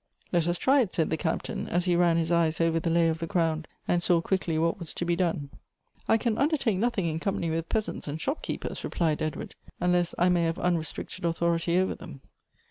"Let 0.33 0.47
us 0.47 0.57
try 0.57 0.81
it," 0.81 0.91
said 0.93 1.11
the 1.11 1.15
Captain, 1.15 1.67
as 1.67 1.85
he 1.85 1.95
ran 1.95 2.17
his 2.17 2.31
eyes 2.31 2.59
over 2.59 2.79
the 2.79 2.89
lay 2.89 3.07
of 3.07 3.19
the 3.19 3.27
ground, 3.27 3.67
and 3.87 4.01
saw 4.01 4.19
quickly 4.19 4.57
what 4.57 4.79
was 4.79 4.95
to 4.95 5.05
be 5.05 5.15
done." 5.15 5.51
I 6.09 6.17
can 6.17 6.39
undertake 6.39 6.79
nothing 6.79 7.05
in 7.05 7.19
company 7.19 7.51
with 7.51 7.69
peasants 7.69 8.07
and 8.07 8.19
shopkeepers," 8.19 8.83
replied 8.83 9.21
Edward," 9.21 9.53
unless 9.79 10.15
I 10.17 10.27
may 10.29 10.45
have 10.45 10.57
unrestricted 10.57 11.23
authority 11.23 11.77
over 11.77 11.93
them." 11.93 12.21